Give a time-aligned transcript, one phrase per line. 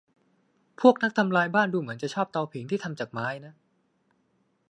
[0.81, 3.53] พวกนักทำลายบ้านดูเหมือนจะชอบเตาผิงที่ทำจากไม้นะ